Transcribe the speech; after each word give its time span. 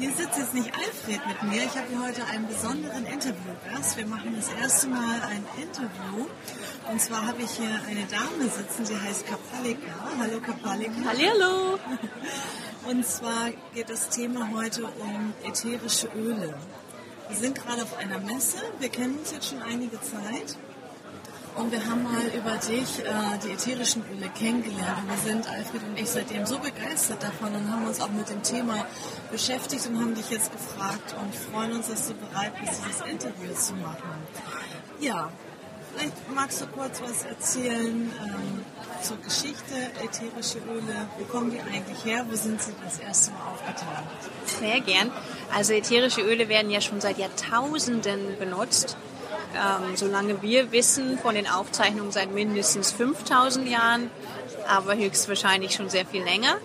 Hier 0.00 0.12
sitzt 0.12 0.38
jetzt 0.38 0.54
nicht 0.54 0.72
Alfred 0.74 1.20
mit 1.26 1.42
mir. 1.42 1.62
Ich 1.62 1.76
habe 1.76 1.86
hier 1.90 2.02
heute 2.02 2.24
einen 2.24 2.46
besonderen 2.46 3.04
Interviewgast. 3.04 3.98
Wir 3.98 4.06
machen 4.06 4.34
das 4.34 4.48
erste 4.58 4.88
Mal 4.88 5.20
ein 5.28 5.44
Interview. 5.60 6.26
Und 6.90 7.02
zwar 7.02 7.26
habe 7.26 7.42
ich 7.42 7.50
hier 7.50 7.68
eine 7.86 8.06
Dame 8.06 8.48
sitzen, 8.50 8.86
sie 8.86 8.98
heißt 8.98 9.26
Kapalika. 9.26 9.92
Hallo 10.18 10.40
Kapalika. 10.40 10.94
Hallo. 11.04 11.78
Und 12.88 13.06
zwar 13.06 13.50
geht 13.74 13.90
das 13.90 14.08
Thema 14.08 14.48
heute 14.54 14.84
um 14.86 15.34
ätherische 15.44 16.08
Öle. 16.16 16.54
Wir 17.28 17.36
sind 17.36 17.62
gerade 17.62 17.82
auf 17.82 17.98
einer 17.98 18.20
Messe. 18.20 18.56
Wir 18.78 18.88
kennen 18.88 19.18
uns 19.18 19.32
jetzt 19.32 19.50
schon 19.50 19.62
einige 19.62 20.00
Zeit. 20.00 20.56
Und 21.56 21.72
wir 21.72 21.84
haben 21.84 22.02
mal 22.04 22.26
über 22.28 22.56
dich 22.56 23.00
äh, 23.00 23.38
die 23.44 23.52
ätherischen 23.52 24.02
Öle 24.12 24.28
kennengelernt. 24.30 25.02
Und 25.02 25.10
wir 25.10 25.32
sind, 25.32 25.50
Alfred 25.50 25.82
und 25.82 25.98
ich, 25.98 26.08
seitdem 26.08 26.46
so 26.46 26.58
begeistert 26.58 27.22
davon 27.22 27.54
und 27.54 27.70
haben 27.70 27.86
uns 27.86 28.00
auch 28.00 28.10
mit 28.10 28.28
dem 28.28 28.42
Thema 28.42 28.86
beschäftigt 29.30 29.86
und 29.88 30.00
haben 30.00 30.14
dich 30.14 30.30
jetzt 30.30 30.52
gefragt 30.52 31.14
und 31.20 31.34
freuen 31.34 31.72
uns, 31.72 31.88
dass 31.88 32.08
du 32.08 32.14
bereit 32.14 32.52
bist, 32.60 32.82
dieses 32.86 33.00
Interview 33.02 33.52
zu 33.54 33.74
machen. 33.74 34.10
Ja, 35.00 35.30
vielleicht 35.92 36.34
magst 36.34 36.60
du 36.60 36.66
kurz 36.68 37.00
was 37.02 37.24
erzählen 37.24 38.12
ähm, 38.22 38.64
zur 39.02 39.16
Geschichte 39.18 39.74
ätherische 40.02 40.58
Öle. 40.58 41.08
Wo 41.18 41.24
kommen 41.24 41.50
die 41.50 41.60
eigentlich 41.60 42.04
her? 42.04 42.24
Wo 42.30 42.36
sind 42.36 42.62
sie 42.62 42.72
das 42.84 42.98
erste 43.00 43.32
Mal 43.32 43.40
aufgetaucht? 43.52 44.04
Sehr 44.60 44.80
gern. 44.80 45.10
Also 45.54 45.72
ätherische 45.72 46.20
Öle 46.20 46.48
werden 46.48 46.70
ja 46.70 46.80
schon 46.80 47.00
seit 47.00 47.18
Jahrtausenden 47.18 48.38
benutzt 48.38 48.96
ähm, 49.54 49.96
solange 49.96 50.42
wir 50.42 50.72
wissen, 50.72 51.18
von 51.18 51.34
den 51.34 51.48
Aufzeichnungen 51.48 52.12
seit 52.12 52.32
mindestens 52.32 52.92
5000 52.92 53.68
Jahren, 53.68 54.10
aber 54.68 54.96
höchstwahrscheinlich 54.96 55.74
schon 55.74 55.88
sehr 55.88 56.06
viel 56.06 56.22
länger. 56.22 56.56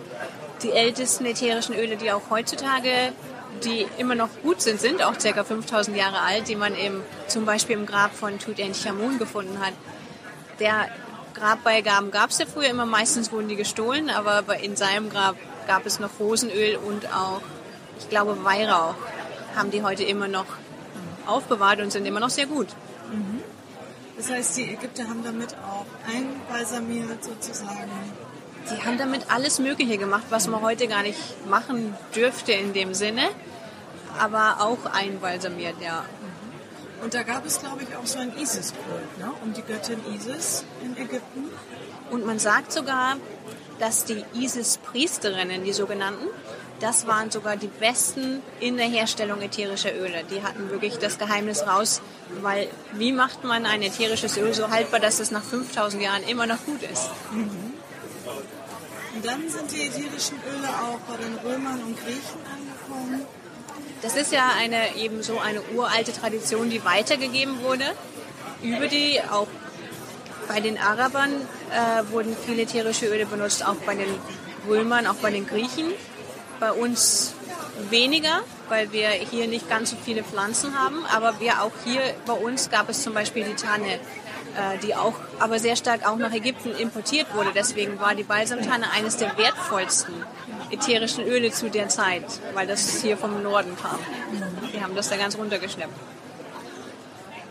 Die 0.62 0.70
ältesten 0.70 1.26
ätherischen 1.26 1.74
Öle, 1.74 1.96
die 1.96 2.12
auch 2.12 2.30
heutzutage, 2.30 3.12
die 3.64 3.86
immer 3.98 4.14
noch 4.14 4.28
gut 4.42 4.62
sind, 4.62 4.80
sind 4.80 5.02
auch 5.02 5.14
ca. 5.18 5.44
5000 5.44 5.96
Jahre 5.96 6.20
alt, 6.20 6.48
die 6.48 6.56
man 6.56 6.76
eben 6.76 7.02
zum 7.26 7.44
Beispiel 7.44 7.76
im 7.76 7.86
Grab 7.86 8.14
von 8.14 8.38
Tutanchamun 8.38 9.18
gefunden 9.18 9.58
hat. 9.60 9.72
Der 10.60 10.88
Grabbeigaben 11.34 12.10
gab 12.10 12.30
es 12.30 12.38
ja 12.38 12.46
früher 12.46 12.70
immer, 12.70 12.86
meistens 12.86 13.32
wurden 13.32 13.48
die 13.48 13.56
gestohlen, 13.56 14.08
aber 14.10 14.58
in 14.60 14.76
seinem 14.76 15.10
Grab 15.10 15.36
gab 15.66 15.84
es 15.84 15.98
noch 15.98 16.18
Rosenöl 16.18 16.76
und 16.76 17.06
auch, 17.12 17.42
ich 17.98 18.08
glaube, 18.08 18.42
Weihrauch 18.44 18.94
haben 19.54 19.70
die 19.70 19.82
heute 19.82 20.04
immer 20.04 20.28
noch 20.28 20.46
aufbewahrt 21.26 21.80
und 21.80 21.90
sind 21.90 22.06
immer 22.06 22.20
noch 22.20 22.30
sehr 22.30 22.46
gut. 22.46 22.68
Mhm. 23.10 23.42
Das 24.16 24.30
heißt, 24.30 24.56
die 24.56 24.70
Ägypter 24.72 25.04
haben 25.08 25.22
damit 25.22 25.54
auch 25.54 25.86
einbalsamiert 26.10 27.22
sozusagen. 27.22 27.90
Die 28.70 28.84
haben 28.84 28.98
damit 28.98 29.30
alles 29.30 29.58
Mögliche 29.58 29.98
gemacht, 29.98 30.24
was 30.30 30.48
man 30.48 30.62
heute 30.62 30.88
gar 30.88 31.02
nicht 31.02 31.46
machen 31.48 31.94
dürfte 32.14 32.52
in 32.52 32.72
dem 32.72 32.94
Sinne, 32.94 33.28
aber 34.18 34.56
auch 34.60 34.86
einbalsamiert, 34.86 35.76
ja. 35.80 36.00
Mhm. 36.00 37.04
Und 37.04 37.14
da 37.14 37.22
gab 37.22 37.44
es, 37.44 37.60
glaube 37.60 37.82
ich, 37.82 37.94
auch 37.94 38.06
so 38.06 38.18
einen 38.18 38.36
Isis-Kult, 38.36 39.18
ne? 39.18 39.30
um 39.44 39.52
die 39.52 39.62
Göttin 39.62 40.00
Isis 40.14 40.64
in 40.82 40.96
Ägypten. 40.96 41.44
Und 42.10 42.24
man 42.24 42.38
sagt 42.38 42.72
sogar, 42.72 43.16
dass 43.78 44.06
die 44.06 44.24
Isis-Priesterinnen, 44.34 45.62
die 45.62 45.72
sogenannten, 45.72 46.26
das 46.80 47.06
waren 47.06 47.30
sogar 47.30 47.56
die 47.56 47.68
besten 47.68 48.42
in 48.60 48.76
der 48.76 48.86
Herstellung 48.86 49.40
ätherischer 49.40 49.94
Öle. 49.94 50.24
Die 50.30 50.42
hatten 50.42 50.70
wirklich 50.70 50.98
das 50.98 51.18
Geheimnis 51.18 51.66
raus, 51.66 52.00
weil 52.42 52.68
wie 52.92 53.12
macht 53.12 53.44
man 53.44 53.66
ein 53.66 53.82
ätherisches 53.82 54.36
Öl 54.36 54.52
so 54.54 54.70
haltbar, 54.70 55.00
dass 55.00 55.20
es 55.20 55.30
nach 55.30 55.42
5000 55.42 56.02
Jahren 56.02 56.22
immer 56.24 56.46
noch 56.46 56.64
gut 56.64 56.82
ist? 56.82 57.08
Mhm. 57.32 57.74
Und 59.14 59.24
dann 59.24 59.48
sind 59.48 59.70
die 59.72 59.86
ätherischen 59.86 60.38
Öle 60.54 60.68
auch 60.68 60.98
bei 61.08 61.16
den 61.16 61.38
Römern 61.38 61.82
und 61.82 61.96
Griechen 61.96 62.40
angekommen. 62.44 63.26
Das 64.02 64.14
ist 64.14 64.30
ja 64.30 64.50
eine 64.58 64.94
eben 64.96 65.22
so 65.22 65.38
eine 65.38 65.62
uralte 65.74 66.12
Tradition, 66.12 66.68
die 66.68 66.84
weitergegeben 66.84 67.62
wurde 67.62 67.84
über 68.62 68.88
die 68.88 69.20
auch 69.30 69.48
bei 70.48 70.60
den 70.60 70.78
Arabern 70.78 71.32
äh, 71.32 72.10
wurden 72.12 72.36
viele 72.46 72.62
ätherische 72.62 73.06
Öle 73.06 73.26
benutzt, 73.26 73.66
auch 73.66 73.74
bei 73.86 73.94
den 73.94 74.08
Römern, 74.68 75.06
auch 75.06 75.16
bei 75.16 75.30
den 75.30 75.46
Griechen. 75.46 75.92
Bei 76.60 76.72
uns 76.72 77.34
weniger, 77.90 78.40
weil 78.68 78.92
wir 78.92 79.08
hier 79.08 79.46
nicht 79.46 79.68
ganz 79.68 79.90
so 79.90 79.96
viele 80.02 80.22
Pflanzen 80.22 80.78
haben. 80.78 81.04
Aber 81.14 81.40
wir 81.40 81.62
auch 81.62 81.72
hier 81.84 82.00
bei 82.26 82.32
uns 82.32 82.70
gab 82.70 82.88
es 82.88 83.02
zum 83.02 83.14
Beispiel 83.14 83.44
die 83.44 83.54
Tanne, 83.54 83.94
äh, 83.94 84.78
die 84.82 84.94
auch 84.94 85.14
aber 85.38 85.58
sehr 85.58 85.76
stark 85.76 86.06
auch 86.06 86.16
nach 86.16 86.32
Ägypten 86.32 86.70
importiert 86.74 87.34
wurde. 87.34 87.50
Deswegen 87.54 88.00
war 88.00 88.14
die 88.14 88.24
Balsamtanne 88.24 88.90
eines 88.90 89.16
der 89.16 89.36
wertvollsten 89.36 90.14
ätherischen 90.70 91.24
Öle 91.24 91.52
zu 91.52 91.70
der 91.70 91.88
Zeit, 91.88 92.24
weil 92.54 92.66
das 92.66 93.00
hier 93.02 93.16
vom 93.16 93.42
Norden 93.42 93.76
kam. 93.76 93.98
Die 94.72 94.82
haben 94.82 94.94
das 94.96 95.08
da 95.08 95.16
ganz 95.16 95.36
runtergeschleppt. 95.36 96.15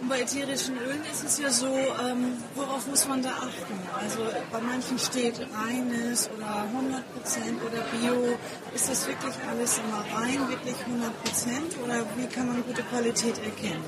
Und 0.02 0.10
bei 0.10 0.22
ätherischen 0.22 0.78
Ölen 0.78 1.02
ist 1.12 1.24
es 1.24 1.40
ja 1.40 1.50
so, 1.50 1.68
ähm, 1.68 2.38
worauf 2.54 2.86
muss 2.88 3.08
man 3.08 3.22
da 3.22 3.30
achten? 3.30 3.80
Also 4.00 4.20
bei 4.52 4.60
manchen 4.60 5.00
steht 5.00 5.40
reines 5.40 6.30
oder 6.36 6.68
100% 6.74 7.62
oder 7.66 7.82
Bio. 7.92 8.38
Ist 8.74 8.90
das 8.90 9.08
wirklich 9.08 9.34
alles 9.50 9.80
immer 9.80 10.04
rein, 10.20 10.50
wirklich 10.50 10.76
100% 10.76 11.84
oder 11.84 12.06
wie 12.18 12.28
kann 12.28 12.48
man 12.48 12.64
gute 12.64 12.84
Qualität 12.84 13.38
erkennen? 13.44 13.84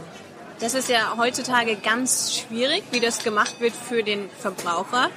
Das 0.60 0.74
ist 0.74 0.90
ja 0.90 1.16
heutzutage 1.18 1.76
ganz 1.76 2.36
schwierig, 2.36 2.84
wie 2.92 3.00
das 3.00 3.24
gemacht 3.24 3.60
wird 3.60 3.74
für 3.74 4.04
den 4.04 4.30
Verbraucher. 4.40 5.10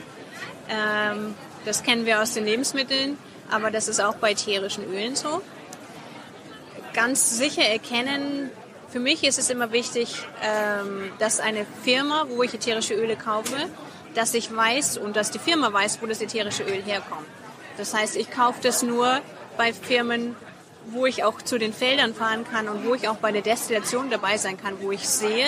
Ähm, 0.68 1.34
das 1.64 1.82
kennen 1.82 2.04
wir 2.04 2.20
aus 2.20 2.34
den 2.34 2.44
Lebensmitteln, 2.44 3.16
aber 3.50 3.70
das 3.70 3.88
ist 3.88 4.00
auch 4.00 4.16
bei 4.16 4.32
ätherischen 4.32 4.84
Ölen 4.84 5.16
so. 5.16 5.40
Ganz 6.92 7.38
sicher 7.38 7.62
erkennen 7.62 8.50
für 8.90 8.98
mich 8.98 9.24
ist 9.24 9.38
es 9.38 9.50
immer 9.50 9.72
wichtig, 9.72 10.16
ähm, 10.42 11.12
dass 11.18 11.40
eine 11.40 11.64
Firma, 11.84 12.26
wo 12.28 12.42
ich 12.42 12.54
ätherische 12.54 12.94
Öle 12.94 13.16
kaufe, 13.16 13.56
dass 14.14 14.34
ich 14.34 14.54
weiß 14.54 14.98
und 14.98 15.16
dass 15.16 15.30
die 15.30 15.38
Firma 15.38 15.72
weiß, 15.72 15.98
wo 16.02 16.06
das 16.06 16.20
ätherische 16.20 16.64
Öl 16.64 16.82
herkommt. 16.82 17.26
Das 17.76 17.94
heißt, 17.94 18.16
ich 18.16 18.30
kaufe 18.30 18.58
das 18.62 18.82
nur 18.82 19.20
bei 19.56 19.72
Firmen, 19.72 20.34
wo 20.86 21.06
ich 21.06 21.22
auch 21.22 21.40
zu 21.40 21.58
den 21.58 21.72
Feldern 21.72 22.14
fahren 22.14 22.44
kann 22.50 22.68
und 22.68 22.84
wo 22.84 22.94
ich 22.94 23.08
auch 23.08 23.16
bei 23.16 23.30
der 23.30 23.42
Destillation 23.42 24.10
dabei 24.10 24.36
sein 24.38 24.56
kann, 24.56 24.80
wo 24.80 24.90
ich 24.90 25.08
sehe, 25.08 25.46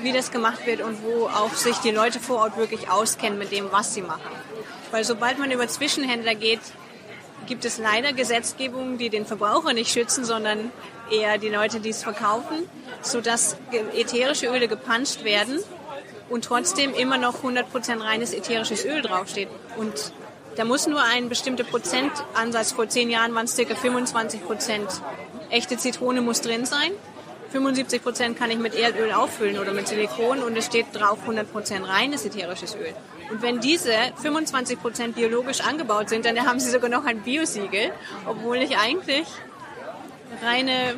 wie 0.00 0.12
das 0.12 0.30
gemacht 0.30 0.66
wird 0.66 0.80
und 0.80 1.02
wo 1.02 1.26
auch 1.26 1.52
sich 1.54 1.76
die 1.78 1.90
Leute 1.90 2.20
vor 2.20 2.38
Ort 2.38 2.56
wirklich 2.56 2.88
auskennen 2.88 3.38
mit 3.38 3.52
dem, 3.52 3.70
was 3.70 3.94
sie 3.94 4.02
machen. 4.02 4.30
Weil 4.90 5.04
sobald 5.04 5.38
man 5.38 5.50
über 5.50 5.68
Zwischenhändler 5.68 6.34
geht, 6.34 6.60
gibt 7.46 7.64
es 7.64 7.78
leider 7.78 8.12
Gesetzgebungen, 8.12 8.98
die 8.98 9.10
den 9.10 9.26
Verbraucher 9.26 9.72
nicht 9.72 9.90
schützen, 9.90 10.24
sondern 10.24 10.70
eher 11.10 11.38
die 11.38 11.48
Leute, 11.48 11.80
die 11.80 11.90
es 11.90 12.02
verkaufen, 12.02 12.68
sodass 13.02 13.56
ätherische 13.94 14.46
Öle 14.46 14.68
gepanscht 14.68 15.24
werden 15.24 15.60
und 16.28 16.44
trotzdem 16.44 16.94
immer 16.94 17.18
noch 17.18 17.42
100% 17.42 18.02
reines 18.02 18.32
ätherisches 18.32 18.84
Öl 18.84 19.02
draufsteht. 19.02 19.48
Und 19.76 20.12
da 20.56 20.64
muss 20.64 20.86
nur 20.86 21.02
ein 21.02 21.28
bestimmter 21.28 21.64
Prozentansatz, 21.64 22.72
vor 22.72 22.88
zehn 22.88 23.10
Jahren 23.10 23.34
waren 23.34 23.44
es 23.44 23.56
ca. 23.56 23.62
25% 23.62 25.00
echte 25.50 25.76
Zitrone 25.76 26.22
muss 26.22 26.40
drin 26.40 26.64
sein. 26.64 26.92
75% 27.52 28.34
kann 28.34 28.50
ich 28.50 28.58
mit 28.58 28.74
Erdöl 28.74 29.12
auffüllen 29.12 29.58
oder 29.58 29.72
mit 29.72 29.86
Silikon 29.86 30.42
und 30.42 30.56
es 30.56 30.66
steht 30.66 30.86
drauf 30.92 31.18
100% 31.26 31.86
reines 31.86 32.24
ätherisches 32.24 32.74
Öl. 32.74 32.94
Und 33.30 33.42
wenn 33.42 33.60
diese 33.60 33.92
25% 34.22 35.12
biologisch 35.14 35.60
angebaut 35.60 36.08
sind, 36.08 36.24
dann 36.24 36.46
haben 36.46 36.60
sie 36.60 36.70
sogar 36.70 36.88
noch 36.88 37.04
ein 37.04 37.20
Biosiegel, 37.20 37.92
obwohl 38.26 38.58
ich 38.58 38.78
eigentlich 38.78 39.26
reine 40.42 40.94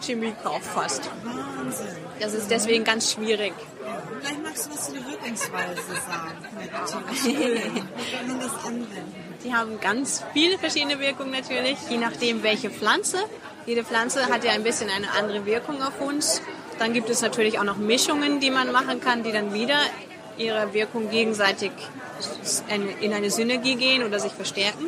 Chemie 0.00 0.32
kaufe 0.42 0.62
fast. 0.62 1.10
Wahnsinn. 1.24 1.86
Das 2.20 2.34
ist 2.34 2.50
deswegen 2.50 2.84
ganz 2.84 3.12
schwierig. 3.12 3.52
Vielleicht 4.20 4.42
magst 4.42 4.66
du 4.66 4.70
was 4.70 4.86
zu 4.86 4.92
der 4.92 5.06
Wirkungsweise 5.06 5.82
sagen. 6.08 6.32
Wie 7.24 8.16
kann 8.16 8.28
man 8.28 8.40
das 8.40 8.64
anwenden? 8.64 9.24
Die 9.44 9.54
haben 9.54 9.80
ganz 9.80 10.24
viele 10.32 10.58
verschiedene 10.58 10.98
Wirkungen 10.98 11.30
natürlich, 11.30 11.78
je 11.88 11.98
nachdem 11.98 12.42
welche 12.42 12.70
Pflanze. 12.70 13.18
Jede 13.66 13.84
Pflanze 13.84 14.26
hat 14.26 14.44
ja 14.44 14.52
ein 14.52 14.64
bisschen 14.64 14.90
eine 14.90 15.12
andere 15.12 15.46
Wirkung 15.46 15.82
auf 15.82 16.00
uns. 16.00 16.42
Dann 16.78 16.92
gibt 16.92 17.10
es 17.10 17.22
natürlich 17.22 17.58
auch 17.58 17.64
noch 17.64 17.76
Mischungen, 17.76 18.40
die 18.40 18.50
man 18.50 18.72
machen 18.72 19.00
kann, 19.00 19.22
die 19.22 19.32
dann 19.32 19.52
wieder 19.52 19.78
ihre 20.38 20.72
Wirkung 20.72 21.10
gegenseitig 21.10 21.72
in 23.00 23.12
eine 23.12 23.30
Synergie 23.30 23.76
gehen 23.76 24.02
oder 24.04 24.18
sich 24.18 24.32
verstärken. 24.32 24.86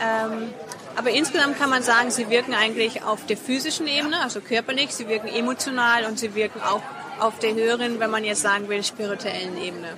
Ähm, 0.00 0.52
Aber 0.96 1.10
insgesamt 1.10 1.58
kann 1.58 1.70
man 1.70 1.82
sagen, 1.82 2.12
sie 2.12 2.30
wirken 2.30 2.54
eigentlich 2.54 3.02
auf 3.02 3.26
der 3.26 3.36
physischen 3.36 3.88
Ebene, 3.88 4.22
also 4.22 4.40
körperlich, 4.40 4.94
sie 4.94 5.08
wirken 5.08 5.26
emotional 5.26 6.04
und 6.04 6.20
sie 6.20 6.36
wirken 6.36 6.62
auch 6.62 6.82
auf 7.18 7.38
der 7.40 7.52
höheren, 7.54 7.98
wenn 7.98 8.10
man 8.10 8.22
jetzt 8.22 8.42
sagen 8.42 8.68
will, 8.68 8.82
spirituellen 8.84 9.56
Ebene. 9.60 9.96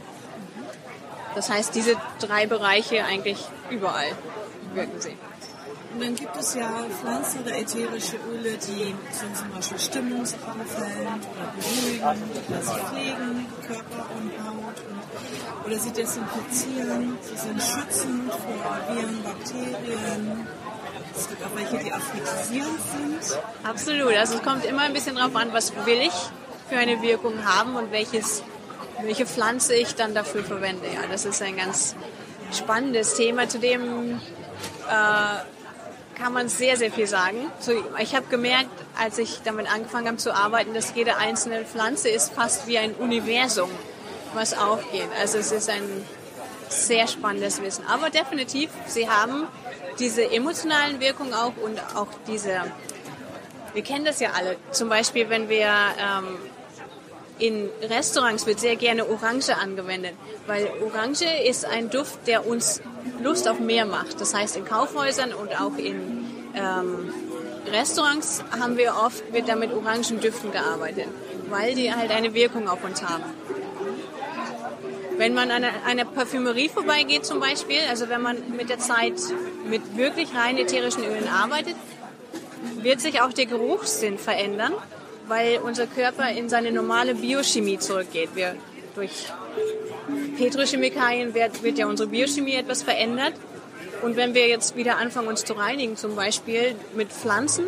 Das 1.35 1.51
heißt, 1.51 1.75
diese 1.75 1.97
drei 2.19 2.47
Bereiche 2.47 3.05
eigentlich 3.05 3.45
überall 3.69 4.11
wirken 4.73 4.99
sie. 4.99 5.17
Und 5.93 6.03
dann 6.03 6.15
gibt 6.15 6.35
es 6.37 6.55
ja 6.55 6.69
Pflanzen 6.99 7.41
oder 7.43 7.55
ätherische 7.59 8.17
Öle, 8.33 8.57
die 8.67 8.95
zum 9.13 9.51
Beispiel 9.55 9.79
stimmungsaufhellend 9.79 11.25
oder 11.33 11.47
beruhigen 11.57 12.23
oder 12.49 12.63
sie 12.63 12.81
pflegen 12.89 13.47
Körper 13.67 14.03
und 14.17 14.33
Haut 14.47 14.56
oder 15.67 15.79
sie 15.79 15.91
desinfizieren, 15.91 17.19
sie 17.21 17.37
sind 17.37 17.61
schützend 17.61 18.33
vor 18.33 18.97
Viren, 18.97 19.23
Bakterien. 19.23 20.47
Es 21.15 21.29
gibt 21.29 21.43
auch 21.43 21.57
welche, 21.57 21.85
die 21.85 21.93
aphrodisierend 21.93 22.81
sind. 22.93 23.39
Absolut. 23.65 24.15
Also 24.15 24.37
es 24.37 24.43
kommt 24.43 24.65
immer 24.65 24.83
ein 24.83 24.93
bisschen 24.93 25.17
darauf 25.17 25.35
an, 25.35 25.53
was 25.53 25.73
will 25.85 25.99
ich 26.01 26.13
für 26.69 26.77
eine 26.77 27.03
Wirkung 27.03 27.45
haben 27.45 27.75
und 27.75 27.91
welches, 27.91 28.43
welche 29.03 29.27
Pflanze 29.27 29.75
ich 29.75 29.95
dann 29.95 30.15
dafür 30.15 30.45
verwende. 30.45 30.87
Ja, 30.87 31.01
das 31.11 31.25
ist 31.25 31.43
ein 31.43 31.57
ganz 31.57 31.97
spannendes 32.53 33.15
Thema, 33.15 33.49
zu 33.49 33.59
dem 33.59 34.21
äh, 34.89 36.19
kann 36.21 36.33
man 36.33 36.49
sehr, 36.49 36.77
sehr 36.77 36.93
viel 36.93 37.07
sagen. 37.07 37.51
So, 37.59 37.73
ich 37.99 38.15
habe 38.15 38.27
gemerkt, 38.27 38.71
als 38.99 39.19
ich 39.19 39.41
damit 39.45 39.73
angefangen 39.73 40.07
habe 40.07 40.17
zu 40.19 40.35
arbeiten, 40.35 40.75
dass 40.75 40.95
jede 40.95 41.17
einzelne 41.17 41.65
Pflanze 41.65 42.09
ist 42.09 42.35
fast 42.35 42.67
wie 42.67 42.79
ein 42.79 42.95
Universum, 42.95 43.71
was 44.37 44.57
aufgeht. 44.57 45.09
Also 45.21 45.39
es 45.39 45.51
ist 45.51 45.69
ein 45.69 46.05
sehr 46.69 47.07
spannendes 47.07 47.61
Wissen. 47.63 47.85
Aber 47.87 48.11
definitiv, 48.11 48.71
sie 48.87 49.09
haben 49.09 49.47
diese 49.99 50.31
emotionalen 50.31 51.01
Wirkungen 51.01 51.35
auch 51.35 51.53
und 51.63 51.81
auch 51.95 52.09
diese, 52.27 52.61
wir 53.73 53.83
kennen 53.83 54.05
das 54.05 54.21
ja 54.21 54.31
alle, 54.37 54.57
zum 54.71 54.89
Beispiel 54.89 55.29
wenn 55.31 55.49
wir 55.49 55.67
ähm, 55.67 56.39
in 57.39 57.69
Restaurants 57.83 58.47
wird 58.47 58.61
sehr 58.61 58.77
gerne 58.77 59.09
Orange 59.09 59.55
angewendet, 59.57 60.15
weil 60.47 60.71
Orange 60.83 61.27
ist 61.47 61.65
ein 61.65 61.91
Duft, 61.91 62.27
der 62.27 62.47
uns 62.47 62.81
Lust 63.21 63.49
auf 63.49 63.59
mehr 63.59 63.85
macht. 63.85 64.21
Das 64.21 64.35
heißt, 64.35 64.57
in 64.57 64.65
Kaufhäusern 64.65 65.35
und 65.35 65.61
auch 65.61 65.77
in 65.77 66.27
ähm, 66.55 67.13
Restaurants 67.71 68.43
haben 68.59 68.77
wir 68.77 68.95
oft 68.95 69.23
mit 69.33 69.49
Orangendüften 69.49 70.53
gearbeitet, 70.53 71.09
weil 71.51 71.75
die 71.75 71.93
halt 71.93 72.11
eine 72.11 72.33
Wirkung 72.33 72.69
auf 72.69 72.83
uns 72.85 73.03
haben. 73.03 73.25
Wenn 75.17 75.33
man 75.35 75.51
an 75.51 75.65
einer 75.65 76.05
Parfümerie 76.05 76.69
vorbeigeht 76.69 77.25
zum 77.25 77.41
Beispiel, 77.41 77.79
also 77.89 78.09
wenn 78.09 78.21
man 78.21 78.37
mit 78.57 78.69
der 78.69 78.79
Zeit 78.79 79.15
mit 79.69 79.97
wirklich 79.97 80.35
rein 80.35 80.59
ätherischen 80.59 81.05
Ölen 81.05 81.29
arbeitet, 81.29 81.75
wird 82.83 83.01
sich 83.01 83.21
auch 83.23 83.33
der 83.33 83.47
Geruchssinn 83.47 84.19
verändern, 84.19 84.73
weil 85.27 85.59
unser 85.65 85.87
Körper 85.87 86.31
in 86.31 86.49
seine 86.49 86.71
normale 86.71 87.15
Biochemie 87.15 87.79
zurückgeht. 87.79 88.31
Wir, 88.35 88.57
durch 88.95 89.27
Petrochemikalien 90.37 91.35
wird, 91.35 91.63
wird 91.63 91.79
ja 91.79 91.87
unsere 91.87 92.09
Biochemie 92.09 92.55
etwas 92.55 92.83
verändert. 92.83 93.35
Und 94.03 94.17
wenn 94.17 94.35
wir 94.35 94.47
jetzt 94.49 94.77
wieder 94.77 94.99
anfangen, 94.99 95.29
uns 95.29 95.45
zu 95.45 95.55
reinigen, 95.55 95.97
zum 95.97 96.15
Beispiel 96.17 96.75
mit 96.95 97.11
Pflanzen, 97.11 97.65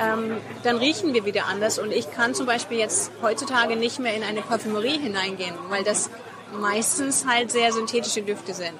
ähm, 0.00 0.36
dann 0.62 0.76
riechen 0.78 1.12
wir 1.14 1.24
wieder 1.24 1.46
anders. 1.46 1.78
Und 1.78 1.92
ich 1.92 2.10
kann 2.10 2.34
zum 2.34 2.46
Beispiel 2.46 2.78
jetzt 2.78 3.10
heutzutage 3.22 3.76
nicht 3.76 3.98
mehr 3.98 4.14
in 4.14 4.22
eine 4.22 4.42
Parfümerie 4.42 4.98
hineingehen, 4.98 5.54
weil 5.68 5.84
das 5.84 6.10
meistens 6.52 7.26
halt 7.26 7.50
sehr 7.50 7.72
synthetische 7.72 8.22
Düfte 8.22 8.54
sind. 8.54 8.74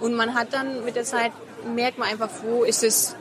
Und 0.00 0.14
man 0.14 0.34
hat 0.34 0.52
dann 0.52 0.84
mit 0.84 0.96
der 0.96 1.04
Zeit, 1.04 1.32
merkt 1.64 1.98
man 1.98 2.08
einfach, 2.08 2.28
wo 2.42 2.64
ist 2.64 2.84
es, 2.84 3.16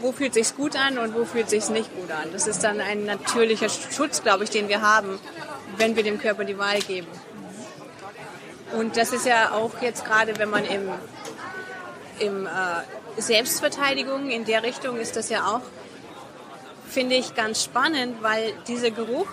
wo 0.00 0.12
fühlt 0.12 0.34
sich's 0.34 0.54
gut 0.56 0.76
an 0.76 0.98
und 0.98 1.14
wo 1.14 1.24
fühlt 1.24 1.48
sich's 1.48 1.68
nicht 1.68 1.94
gut 1.94 2.10
an. 2.10 2.32
Das 2.32 2.46
ist 2.46 2.64
dann 2.64 2.80
ein 2.80 3.04
natürlicher 3.04 3.68
Schutz, 3.68 4.22
glaube 4.22 4.44
ich, 4.44 4.50
den 4.50 4.68
wir 4.68 4.82
haben, 4.82 5.18
wenn 5.76 5.96
wir 5.96 6.02
dem 6.02 6.18
Körper 6.18 6.44
die 6.44 6.58
Wahl 6.58 6.80
geben. 6.80 7.06
Und 8.72 8.96
das 8.96 9.12
ist 9.12 9.26
ja 9.26 9.52
auch 9.52 9.80
jetzt 9.80 10.04
gerade, 10.04 10.38
wenn 10.38 10.50
man 10.50 10.64
im, 10.64 10.88
im 12.18 12.46
äh, 12.46 13.20
Selbstverteidigung 13.20 14.30
in 14.30 14.44
der 14.44 14.62
Richtung 14.62 14.96
ist 14.96 15.16
das 15.16 15.28
ja 15.28 15.46
auch, 15.46 15.60
finde 16.88 17.16
ich 17.16 17.34
ganz 17.34 17.62
spannend, 17.62 18.22
weil 18.22 18.52
dieser 18.66 18.90
Geruch 18.90 19.28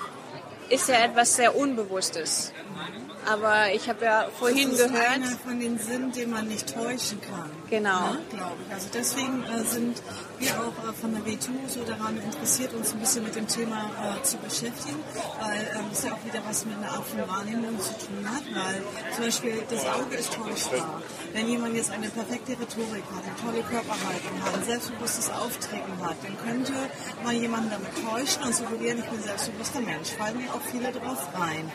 ist 0.69 0.89
ja 0.89 0.95
etwas 0.95 1.35
sehr 1.35 1.55
Unbewusstes. 1.55 2.53
Aber 3.25 3.73
ich 3.73 3.87
habe 3.89 4.05
ja 4.05 4.27
vorhin 4.37 4.71
das 4.71 4.79
ist 4.79 4.87
gehört. 4.87 5.09
einer 5.09 5.27
von 5.27 5.59
den 5.59 5.77
Sinnen, 5.77 6.11
den 6.11 6.31
man 6.31 6.47
nicht 6.47 6.73
täuschen 6.73 7.19
kann. 7.21 7.49
Genau. 7.69 8.13
Ne, 8.13 8.19
glaube 8.29 8.55
ich. 8.65 8.73
Also 8.73 8.87
deswegen 8.93 9.43
äh, 9.43 9.63
sind 9.63 10.01
wir 10.39 10.51
auch 10.51 10.89
äh, 10.89 10.93
von 10.93 11.13
der 11.13 11.25
WTU 11.25 11.67
so 11.67 11.83
daran 11.83 12.17
interessiert, 12.17 12.73
uns 12.73 12.93
ein 12.93 12.99
bisschen 12.99 13.23
mit 13.23 13.35
dem 13.35 13.47
Thema 13.47 13.91
äh, 14.01 14.23
zu 14.23 14.37
beschäftigen, 14.37 14.99
weil 15.39 15.59
ähm, 15.75 15.85
es 15.91 16.03
ja 16.03 16.13
auch 16.13 16.25
wieder 16.25 16.41
was 16.47 16.65
mit 16.65 16.77
einer 16.77 16.91
Art 16.91 17.05
von 17.05 17.19
Wahrnehmung 17.27 17.79
zu 17.79 17.93
tun 17.93 18.25
hat, 18.25 18.43
weil 18.53 18.81
zum 19.13 19.25
Beispiel 19.25 19.63
das 19.69 19.85
Auge 19.85 20.15
ist 20.15 20.33
täuschbar. 20.33 21.01
Wenn 21.33 21.47
jemand 21.47 21.75
jetzt 21.75 21.91
eine 21.91 22.09
perfekte 22.09 22.53
Rhetorik 22.53 23.03
hat, 23.13 23.23
eine 23.23 23.35
tolle 23.45 23.63
Körperhaltung 23.63 24.43
hat, 24.43 24.53
ein 24.55 24.63
selbstbewusstes 24.65 25.29
Auftreten 25.31 25.93
hat, 26.01 26.15
dann 26.23 26.37
könnte 26.39 26.73
man 27.23 27.35
jemanden 27.39 27.69
damit 27.69 27.91
täuschen 27.95 28.43
und 28.43 28.55
suggerieren, 28.55 28.99
ich 28.99 29.05
bin 29.05 29.21
selbstbewusster 29.21 29.81
Mensch. 29.81 30.09
Fallen 30.17 30.39
auch 30.49 30.61
viele 30.71 30.91
drauf 30.91 31.27
rein 31.37 31.71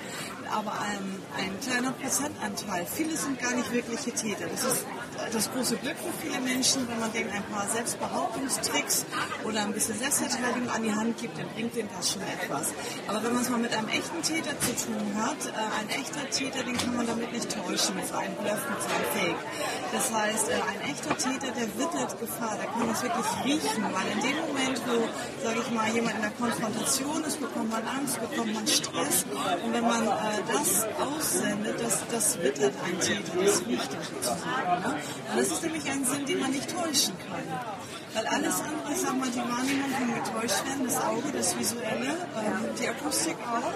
aber 0.55 0.73
ein, 0.81 1.23
ein 1.37 1.61
kleiner 1.61 1.93
Prozentanteil. 1.93 2.87
Viele 2.87 3.17
sind 3.17 3.41
gar 3.41 3.53
nicht 3.55 3.73
wirkliche 3.73 4.13
Täter. 4.13 4.47
Das 4.47 4.65
ist 4.65 4.87
das 5.33 5.51
große 5.53 5.77
Glück 5.77 5.97
für 5.97 6.13
viele 6.27 6.41
Menschen, 6.41 6.89
wenn 6.89 7.01
man 7.01 7.13
denen 7.13 7.31
ein 7.31 7.43
paar 7.45 7.67
Selbstbehauptungstricks 7.69 9.07
oder 9.45 9.63
ein 9.63 9.73
bisschen 9.73 9.99
Selbstverteidigung 9.99 10.69
an 10.71 10.83
die 10.83 10.93
Hand 10.93 11.19
gibt, 11.19 11.39
dann 11.39 11.49
bringt 11.51 11.75
denen 11.75 11.89
das 11.97 12.13
schon 12.13 12.23
etwas. 12.23 12.73
Aber 13.09 13.23
wenn 13.23 13.35
man 13.35 13.43
es 13.43 13.51
mal 13.51 13.59
mit 13.59 13.77
einem 13.77 13.89
echten 13.89 14.23
Täter 14.23 14.59
zu 14.61 14.87
tun 14.87 15.15
hat, 15.17 15.37
äh, 15.47 15.81
ein 15.81 15.89
echter 15.89 16.29
Täter, 16.31 16.63
den 16.63 16.77
kann 16.77 16.97
man 16.97 17.07
damit 17.07 17.33
nicht 17.33 17.49
täuschen, 17.51 17.97
mit 17.97 18.07
so 18.07 18.15
einem 18.15 18.35
Bluff, 18.37 18.61
mit 18.69 18.83
so 18.83 18.89
einem 18.89 19.09
Fake. 19.15 19.43
Das 19.93 20.13
heißt, 20.13 20.49
äh, 20.51 20.55
ein 20.55 20.91
echter 20.91 21.17
Täter, 21.17 21.53
der 21.53 21.69
wittert 21.79 22.19
Gefahr, 22.21 22.57
der 22.57 22.67
kann 22.67 22.89
das 22.89 23.03
wirklich 23.03 23.27
riechen, 23.45 23.85
weil 23.85 24.07
in 24.13 24.21
dem 24.21 24.37
Moment, 24.47 24.81
wo, 24.87 25.45
sage 25.45 25.61
ich 25.61 25.71
mal, 25.71 25.89
jemand 25.93 26.17
in 26.17 26.23
der 26.23 26.31
Konfrontation 26.33 27.25
ist, 27.25 27.41
bekommt 27.41 27.71
man 27.71 27.87
Angst, 27.87 28.21
bekommt 28.21 28.55
man 28.55 28.67
Stress 28.67 29.25
und 29.65 29.73
wenn 29.73 29.85
man 29.85 30.07
äh, 30.07 30.43
das 30.53 30.87
aussendet, 30.99 31.81
das, 31.81 32.03
das 32.11 32.39
wittert 32.43 32.75
ein 32.85 33.01
Täter, 33.01 33.33
das 33.45 33.67
riecht 33.67 33.95
er 33.95 34.03
sozusagen. 34.03 34.83
Ne? 34.83 34.97
Das 35.37 35.49
ist 35.49 35.63
nämlich 35.63 35.91
ein 35.91 36.05
Sinn, 36.05 36.27
den 36.27 36.41
man 36.41 36.51
nicht 36.51 36.69
täuschen 36.71 37.15
kann. 37.29 37.43
Weil 38.15 38.27
alles 38.27 38.61
andere, 38.61 38.95
sag 38.95 39.17
mal, 39.19 39.29
die 39.29 39.39
Wahrnehmung 39.39 39.91
kann 39.93 40.15
getäuscht 40.15 40.67
werden, 40.67 40.85
das 40.87 41.01
Auge, 41.03 41.33
das 41.33 41.59
Visuelle, 41.59 42.11
ähm, 42.39 42.75
die 42.79 42.89
Akustik 42.89 43.37
auch. 43.43 43.73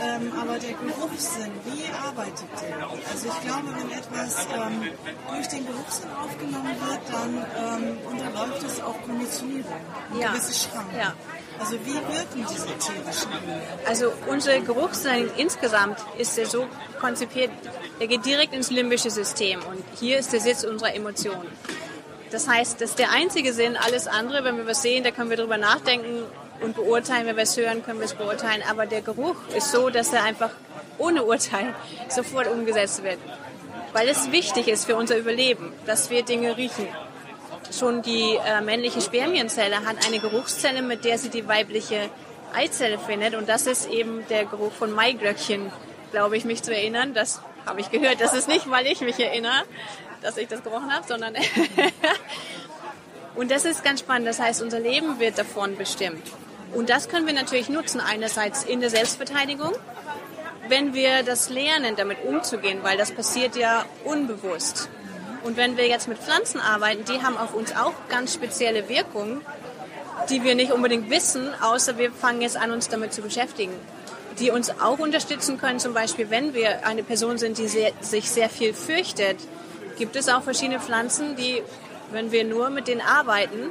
Ähm, 0.00 0.32
aber 0.40 0.58
der 0.60 0.74
Geruchssinn, 0.74 1.50
wie 1.64 1.84
arbeitet 1.92 2.46
der? 2.62 2.88
Also 3.10 3.26
ich 3.28 3.40
glaube, 3.46 3.68
wenn 3.76 3.90
etwas 3.98 4.46
ähm, 4.54 4.82
durch 5.28 5.48
den 5.48 5.66
Geruchssinn 5.66 6.10
aufgenommen 6.12 6.76
wird, 6.80 7.00
dann 7.10 7.82
ähm, 7.82 7.98
unterläuft 8.06 8.62
es 8.64 8.80
auch 8.80 9.00
Konditionierung, 9.02 9.72
Ja. 10.20 10.32
gewisse 10.32 10.54
Schranken. 10.68 10.96
Ja. 10.96 11.14
Also 11.58 11.74
wie 11.84 11.94
wirken 11.94 12.46
diese 12.48 12.66
ätherischen 12.66 13.32
Öle? 13.32 13.60
Also 13.86 14.12
unser 14.28 14.60
Geruchssinn 14.60 15.30
insgesamt 15.36 15.98
ist 16.16 16.36
ja 16.38 16.44
so 16.46 16.66
konzipiert, 17.00 17.50
der 18.00 18.06
geht 18.06 18.24
direkt 18.24 18.54
ins 18.54 18.70
limbische 18.70 19.10
System 19.10 19.60
und 19.60 19.82
hier 19.98 20.18
ist 20.18 20.32
der 20.32 20.40
Sitz 20.40 20.64
unserer 20.64 20.94
Emotionen. 20.94 21.48
Das 22.30 22.46
heißt, 22.46 22.80
das 22.80 22.90
ist 22.90 22.98
der 22.98 23.10
einzige 23.10 23.52
Sinn, 23.52 23.76
alles 23.76 24.06
andere, 24.06 24.44
wenn 24.44 24.56
wir 24.56 24.66
was 24.66 24.82
sehen, 24.82 25.02
da 25.02 25.10
können 25.10 25.30
wir 25.30 25.36
drüber 25.36 25.56
nachdenken 25.56 26.24
und 26.60 26.74
beurteilen, 26.74 27.26
wenn 27.26 27.36
wir 27.36 27.44
es 27.44 27.56
hören, 27.56 27.82
können 27.82 27.98
wir 27.98 28.06
es 28.06 28.14
beurteilen, 28.14 28.62
aber 28.68 28.86
der 28.86 29.00
Geruch 29.00 29.36
ist 29.56 29.72
so, 29.72 29.90
dass 29.90 30.12
er 30.12 30.24
einfach 30.24 30.50
ohne 30.98 31.24
Urteil 31.24 31.74
sofort 32.08 32.48
umgesetzt 32.48 33.02
wird, 33.02 33.18
weil 33.92 34.08
es 34.08 34.30
wichtig 34.30 34.68
ist 34.68 34.84
für 34.84 34.96
unser 34.96 35.16
Überleben, 35.16 35.72
dass 35.86 36.10
wir 36.10 36.22
Dinge 36.22 36.56
riechen. 36.56 36.86
Schon 37.76 38.02
die 38.02 38.38
äh, 38.44 38.60
männliche 38.60 39.00
Spermienzelle 39.00 39.84
hat 39.84 40.06
eine 40.06 40.20
Geruchszelle, 40.20 40.82
mit 40.82 41.04
der 41.04 41.18
sie 41.18 41.28
die 41.28 41.46
weibliche 41.46 42.10
Eizelle 42.54 42.98
findet. 42.98 43.34
Und 43.34 43.48
das 43.48 43.66
ist 43.66 43.88
eben 43.90 44.26
der 44.28 44.44
Geruch 44.46 44.72
von 44.72 44.92
Maiglöckchen, 44.92 45.70
glaube 46.10 46.36
ich, 46.36 46.44
mich 46.44 46.62
zu 46.62 46.74
erinnern. 46.74 47.14
Das 47.14 47.40
habe 47.66 47.80
ich 47.80 47.90
gehört. 47.90 48.20
Das 48.20 48.32
ist 48.32 48.48
nicht, 48.48 48.70
weil 48.70 48.86
ich 48.86 49.00
mich 49.00 49.18
erinnere, 49.20 49.64
dass 50.22 50.36
ich 50.36 50.48
das 50.48 50.62
gerochen 50.62 50.92
habe, 50.92 51.06
sondern... 51.06 51.34
Und 53.34 53.52
das 53.52 53.64
ist 53.64 53.84
ganz 53.84 54.00
spannend. 54.00 54.26
Das 54.26 54.40
heißt, 54.40 54.62
unser 54.62 54.80
Leben 54.80 55.20
wird 55.20 55.38
davon 55.38 55.76
bestimmt. 55.76 56.26
Und 56.74 56.90
das 56.90 57.08
können 57.08 57.26
wir 57.26 57.34
natürlich 57.34 57.68
nutzen, 57.68 58.00
einerseits 58.00 58.64
in 58.64 58.80
der 58.80 58.90
Selbstverteidigung, 58.90 59.72
wenn 60.68 60.92
wir 60.92 61.22
das 61.22 61.48
lernen, 61.48 61.94
damit 61.96 62.18
umzugehen, 62.24 62.80
weil 62.82 62.98
das 62.98 63.12
passiert 63.12 63.54
ja 63.54 63.84
unbewusst. 64.04 64.88
Und 65.44 65.56
wenn 65.56 65.76
wir 65.76 65.86
jetzt 65.86 66.08
mit 66.08 66.18
Pflanzen 66.18 66.60
arbeiten, 66.60 67.04
die 67.04 67.22
haben 67.22 67.36
auf 67.36 67.54
uns 67.54 67.74
auch 67.74 67.94
ganz 68.08 68.34
spezielle 68.34 68.88
Wirkungen, 68.88 69.40
die 70.30 70.42
wir 70.42 70.54
nicht 70.54 70.72
unbedingt 70.72 71.10
wissen, 71.10 71.48
außer 71.62 71.96
wir 71.98 72.10
fangen 72.12 72.42
jetzt 72.42 72.56
an, 72.56 72.70
uns 72.70 72.88
damit 72.88 73.12
zu 73.12 73.22
beschäftigen. 73.22 73.72
Die 74.38 74.50
uns 74.50 74.70
auch 74.80 74.98
unterstützen 74.98 75.58
können, 75.58 75.80
zum 75.80 75.94
Beispiel, 75.94 76.30
wenn 76.30 76.54
wir 76.54 76.86
eine 76.86 77.02
Person 77.02 77.38
sind, 77.38 77.58
die 77.58 77.68
sehr, 77.68 77.92
sich 78.00 78.30
sehr 78.30 78.50
viel 78.50 78.74
fürchtet, 78.74 79.36
gibt 79.96 80.16
es 80.16 80.28
auch 80.28 80.42
verschiedene 80.42 80.80
Pflanzen, 80.80 81.34
die 81.36 81.62
wenn 82.10 82.32
wir 82.32 82.44
nur 82.44 82.70
mit 82.70 82.88
denen 82.88 83.00
arbeiten, 83.00 83.70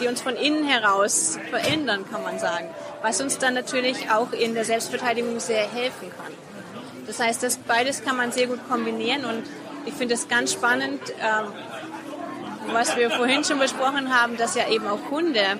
die 0.00 0.08
uns 0.08 0.20
von 0.20 0.34
innen 0.34 0.66
heraus 0.66 1.38
verändern, 1.50 2.04
kann 2.10 2.22
man 2.22 2.38
sagen. 2.38 2.68
Was 3.02 3.20
uns 3.20 3.38
dann 3.38 3.54
natürlich 3.54 4.10
auch 4.10 4.32
in 4.32 4.54
der 4.54 4.64
Selbstverteidigung 4.64 5.38
sehr 5.40 5.70
helfen 5.70 6.10
kann. 6.16 6.32
Das 7.06 7.20
heißt, 7.20 7.42
das 7.42 7.58
beides 7.58 8.02
kann 8.02 8.16
man 8.16 8.32
sehr 8.32 8.46
gut 8.46 8.60
kombinieren 8.68 9.24
und 9.24 9.44
ich 9.86 9.94
finde 9.94 10.14
es 10.14 10.28
ganz 10.28 10.52
spannend, 10.52 11.00
ähm, 11.20 11.52
was 12.72 12.96
wir 12.96 13.10
vorhin 13.10 13.44
schon 13.44 13.58
besprochen 13.58 14.14
haben, 14.14 14.36
dass 14.36 14.54
ja 14.54 14.68
eben 14.68 14.86
auch 14.86 15.10
Hunde 15.10 15.58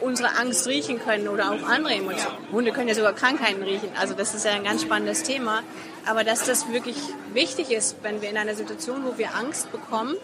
unsere 0.00 0.36
Angst 0.38 0.66
riechen 0.66 0.98
können 0.98 1.28
oder 1.28 1.50
auch 1.52 1.62
andere 1.68 1.94
Emotionen. 1.94 2.38
Hunde 2.52 2.72
können 2.72 2.88
ja 2.88 2.94
sogar 2.94 3.12
Krankheiten 3.12 3.62
riechen. 3.62 3.90
Also 3.98 4.14
das 4.14 4.34
ist 4.34 4.44
ja 4.44 4.52
ein 4.52 4.64
ganz 4.64 4.82
spannendes 4.82 5.22
Thema. 5.22 5.62
Aber 6.06 6.24
dass 6.24 6.44
das 6.44 6.70
wirklich 6.72 6.96
wichtig 7.34 7.70
ist, 7.70 7.96
wenn 8.02 8.22
wir 8.22 8.30
in 8.30 8.38
einer 8.38 8.54
Situation, 8.54 9.04
wo 9.04 9.18
wir 9.18 9.34
Angst 9.34 9.70
bekommen, 9.70 10.16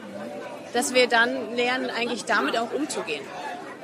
dass 0.73 0.95
wir 0.95 1.07
dann 1.09 1.55
lernen, 1.55 1.91
eigentlich 1.91 2.25
damit 2.25 2.57
auch 2.59 2.73
umzugehen. 2.73 3.23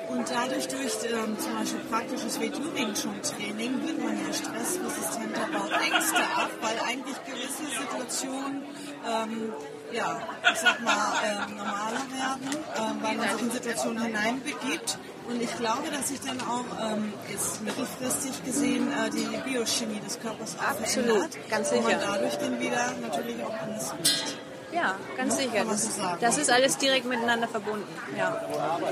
Und 0.09 0.30
dadurch 0.30 0.68
durch 0.68 0.92
ähm, 1.04 1.38
zum 1.38 1.54
Beispiel 1.54 1.80
praktisches 1.90 2.40
Wing 2.40 2.52
Chun 2.94 3.21
Training 3.23 3.87
wird 3.87 3.99
man 3.99 4.18
ja 4.18 4.32
stressresistenter, 4.32 5.47
baut 5.52 5.73
Ängste 5.73 6.23
ab, 6.37 6.50
weil 6.61 6.78
eigentlich 6.80 7.16
gewisse 7.25 7.64
Situationen 7.80 8.62
ähm, 9.06 9.52
ja, 9.92 10.21
ich 10.52 10.59
sag 10.59 10.80
mal, 10.80 11.12
ähm, 11.25 11.56
normaler 11.56 12.06
werden, 12.12 12.64
ähm, 12.76 13.02
weil 13.02 13.16
man 13.16 13.28
sich 13.30 13.42
in 13.42 13.50
Situationen 13.50 14.02
hineinbegibt. 14.02 14.99
Und 15.28 15.40
ich 15.40 15.56
glaube, 15.56 15.90
dass 15.90 16.09
sich 16.09 16.21
dann 16.21 16.40
auch 16.40 16.64
ähm, 16.82 17.12
jetzt 17.28 17.62
mittelfristig 17.62 18.44
gesehen 18.44 18.88
äh, 18.92 19.11
die 19.11 19.28
Biochemie 19.49 20.00
des 20.00 20.18
Körpers 20.18 20.56
auch 20.59 20.80
Absolut, 20.80 21.09
verändert. 21.09 21.50
ganz 21.50 21.71
sicher. 21.71 21.80
Und 21.80 21.90
man 21.90 22.00
dadurch 22.00 22.37
dann 22.37 22.61
wieder 22.61 22.92
natürlich 23.02 23.42
auch 23.44 23.54
anders 23.54 23.94
riecht. 23.99 24.38
Ja, 24.73 24.95
ganz 25.17 25.37
sicher. 25.37 25.50
kann 25.59 25.67
man 25.67 25.76
Das, 25.76 25.97
so 25.97 26.02
das 26.21 26.38
ist 26.38 26.50
alles 26.50 26.76
direkt 26.79 27.07
miteinander 27.07 27.47
verbunden. 27.49 27.87
Ja. 28.17 28.41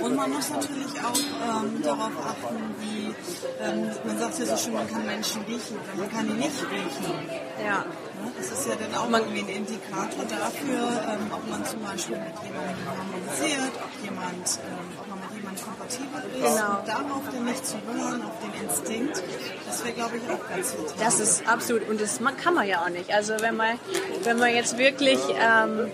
Und 0.02 0.14
man 0.14 0.30
muss 0.30 0.50
natürlich 0.50 0.94
auch 1.02 1.62
ähm, 1.64 1.82
darauf 1.82 2.12
achten, 2.24 2.74
wie, 2.80 3.14
ähm, 3.64 3.90
man 4.04 4.18
sagt 4.18 4.38
ja 4.38 4.44
so 4.46 4.56
schön, 4.56 4.74
man 4.74 4.88
kann 4.90 5.06
Menschen 5.06 5.42
riechen, 5.42 5.78
man 5.96 6.10
kann 6.10 6.26
die 6.28 6.34
nicht 6.34 6.60
riechen. 6.70 7.14
ja. 7.64 7.78
Ne? 8.22 8.32
Das 8.36 8.50
ist 8.52 8.68
ja 8.68 8.74
dann 8.76 8.94
auch 9.00 9.08
Man- 9.08 9.22
irgendwie 9.22 9.40
ein 9.40 9.48
Indikator 9.48 10.24
dafür, 10.28 10.82
ähm, 11.08 11.30
ob 11.32 11.48
man 11.48 11.64
zum 11.64 11.80
Beispiel 11.82 12.16
mit 12.18 12.34
jemandem 12.44 12.76
harmonisiert, 12.86 13.72
ob, 13.82 14.04
jemand, 14.04 14.58
ähm, 14.60 14.98
ob 15.00 15.08
man 15.08 15.19
jemandem 15.50 15.64
kompatibel 15.64 16.22
ist. 16.34 16.56
Genau. 16.56 16.78
Und 16.78 16.88
darauf 16.88 17.22
dann 17.32 17.44
nicht 17.44 17.66
zu 17.66 17.76
hören, 17.92 18.22
auf 18.22 18.32
den 18.42 18.68
Instinkt, 18.68 19.22
das 19.66 19.84
wäre, 19.84 19.94
glaube 19.94 20.16
ich, 20.16 20.22
auch 20.32 20.48
ganz 20.48 20.72
wichtig. 20.76 20.94
Das 20.98 21.20
ist 21.20 21.46
absolut, 21.46 21.88
und 21.88 22.00
das 22.00 22.20
man- 22.20 22.36
kann 22.36 22.54
man 22.54 22.66
ja 22.66 22.82
auch 22.82 22.88
nicht. 22.88 23.12
Also 23.12 23.34
wenn 23.40 23.56
man, 23.56 23.78
wenn 24.22 24.38
man 24.38 24.54
jetzt 24.54 24.78
wirklich, 24.78 25.18
ähm, 25.40 25.90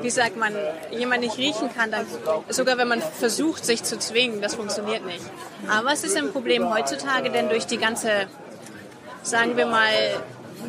wie 0.00 0.10
sagt 0.10 0.36
man, 0.36 0.54
jemand 0.90 1.20
nicht 1.20 1.36
riechen 1.36 1.68
kann, 1.74 1.90
dann 1.90 2.06
sogar 2.48 2.78
wenn 2.78 2.88
man 2.88 3.02
versucht, 3.02 3.64
sich 3.64 3.82
zu 3.82 3.98
zwingen, 3.98 4.40
das 4.40 4.54
funktioniert 4.54 5.04
nicht. 5.04 5.24
Aber 5.68 5.92
es 5.92 6.02
ist 6.04 6.16
ein 6.16 6.32
Problem 6.32 6.72
heutzutage, 6.72 7.30
denn 7.30 7.48
durch 7.48 7.66
die 7.66 7.76
ganze, 7.76 8.26
sagen 9.22 9.56
wir 9.56 9.66
mal, 9.66 9.90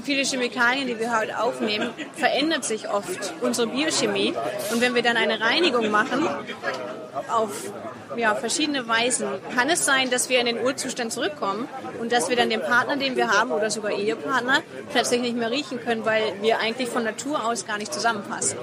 viele 0.04 0.24
Chemikalien, 0.24 0.88
die 0.88 1.00
wir 1.00 1.18
heute 1.18 1.40
aufnehmen, 1.42 1.90
verändert 2.16 2.64
sich 2.64 2.90
oft 2.90 3.34
unsere 3.42 3.68
Biochemie. 3.68 4.34
Und 4.72 4.82
wenn 4.82 4.96
wir 4.96 5.02
dann 5.02 5.18
eine 5.18 5.40
Reinigung 5.40 5.90
machen, 5.92 6.28
auf 7.30 7.72
ja, 8.16 8.36
verschiedene 8.36 8.88
Weisen 8.88 9.28
kann 9.56 9.70
es 9.70 9.86
sein, 9.86 10.10
dass 10.10 10.30
wir 10.30 10.40
in 10.40 10.46
den 10.46 10.64
Urzustand 10.64 11.12
zurückkommen 11.12 11.68
und 12.00 12.12
dass 12.12 12.30
wir 12.30 12.36
dann 12.36 12.50
den 12.50 12.62
Partner, 12.62 12.96
den 12.96 13.16
wir 13.16 13.30
haben 13.30 13.52
oder 13.52 13.70
sogar 13.70 13.92
Ehepartner, 13.92 14.62
plötzlich 14.92 15.22
nicht 15.22 15.36
mehr 15.36 15.52
riechen 15.52 15.80
können, 15.80 16.06
weil 16.06 16.42
wir 16.42 16.60
eigentlich 16.60 16.90
von 16.90 17.04
Natur 17.04 17.46
aus 17.46 17.66
gar 17.66 17.78
nicht 17.78 17.94
zusammenpassen. 17.94 18.58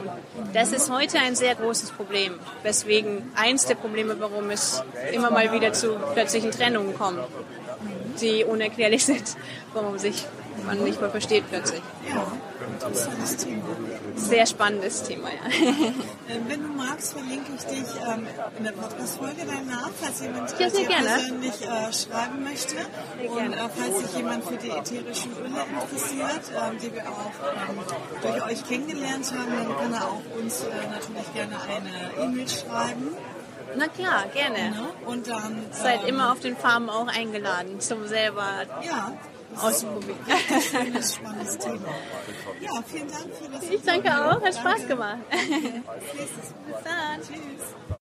Das 0.53 0.73
ist 0.73 0.91
heute 0.91 1.19
ein 1.19 1.35
sehr 1.35 1.55
großes 1.55 1.93
Problem, 1.93 2.39
weswegen 2.63 3.31
eins 3.35 3.67
der 3.67 3.75
Probleme, 3.75 4.17
warum 4.19 4.51
es 4.51 4.83
immer 5.13 5.31
mal 5.31 5.53
wieder 5.53 5.73
zu 5.73 5.97
plötzlichen 6.15 6.51
Trennungen 6.51 6.97
kommt, 6.97 7.21
die 8.21 8.45
unerklärlich 8.45 9.05
sind, 9.07 9.37
warum 9.73 9.99
sich 9.99 10.27
man 10.67 10.83
nicht 10.85 11.01
mehr 11.01 11.11
versteht 11.11 11.45
plötzlich. 11.49 11.83
Ja, 12.09 12.27
interessantes 12.73 13.37
Thema. 13.37 13.65
Sehr 14.17 14.47
spannendes 14.47 15.03
Thema, 15.03 15.29
ja. 15.29 15.51
Ähm, 16.27 16.41
wenn 16.49 16.63
du 16.63 16.69
magst, 16.69 17.13
verlinke 17.13 17.53
ich 17.55 17.65
dich 17.65 17.87
ähm, 18.09 18.27
in 18.57 18.65
der 18.65 18.73
Podcast-Folge 18.73 19.45
Namen, 19.45 19.95
falls 20.01 20.23
jemand 20.23 20.59
Ja, 20.59 20.71
sehr 20.71 20.87
gerne. 20.87 21.07
persönlich 21.07 21.63
äh, 21.63 21.93
schreiben 21.93 22.43
möchte. 22.43 22.77
Und 23.29 23.37
gerne. 23.37 23.57
äh, 23.57 23.69
falls 23.77 23.99
sich 24.01 24.17
jemand 24.17 24.45
für 24.45 24.57
die 24.57 24.71
ätherischen 24.71 25.33
Öle 25.33 25.65
interessiert, 25.83 26.43
ähm, 26.57 26.79
die 26.81 26.95
wir 26.95 27.03
auch 27.03 28.23
durch 28.23 28.47
euch 28.47 28.69
kennengelernt 28.69 29.33
haben, 29.37 29.53
dann 29.55 29.77
kann 29.77 29.93
er 29.93 30.05
auch 30.07 30.23
uns 30.41 30.63
äh, 30.63 30.69
natürlich 30.91 31.35
gerne 31.35 31.57
eine 31.61 32.25
E-Mail 32.25 32.49
schreiben. 32.49 33.09
Na 33.77 33.89
klar, 33.89 34.25
gerne. 34.33 34.71
Ne? 34.71 34.87
Und 35.07 35.29
dann 35.29 35.67
Seid 35.73 36.03
ähm, 36.03 36.09
immer 36.09 36.33
auf 36.33 36.41
den 36.41 36.57
Farmen 36.57 36.89
auch 36.89 37.09
eingeladen, 37.09 37.81
zum 37.81 38.07
selber 38.07 38.47
ja, 38.83 39.13
ausprobieren. 39.61 40.19
schönes, 40.71 41.15
spannendes 41.15 41.59
Thema. 41.59 41.89
Ja, 42.61 42.83
vielen 42.87 43.09
Dank 43.11 43.35
für 43.35 43.51
das 43.51 43.71
Ich 43.71 43.83
danke 43.83 44.11
auch, 44.11 44.41
hat 44.41 44.55
Spaß 44.55 44.87
gemacht. 44.87 45.19
Bis 45.31 46.83
dann. 46.85 47.21
Tschüss. 47.21 47.99